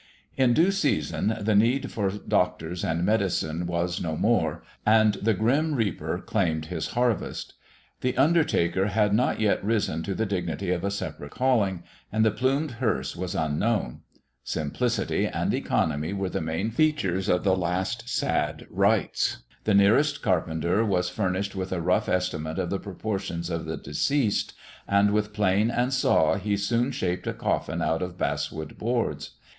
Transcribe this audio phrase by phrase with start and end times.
[0.35, 5.75] In due season the need for doctors and medicine was no more, and the grim
[5.75, 7.53] reaper claimed his harvest.
[7.99, 12.31] The undertaker had not yet risen to the dignity of a separate calling, and the
[12.31, 13.99] plumed hearse was unknown.
[14.43, 20.83] Simplicity and economy were the main features of the last sad rites; the nearest carpenter
[20.83, 24.53] was furnished with a rough estimate of the proportions of the deceased,
[24.87, 29.35] and, with plane and saw, he soon shaped a coffin out of basswood boards.